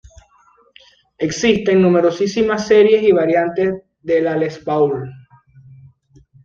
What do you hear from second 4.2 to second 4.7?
Les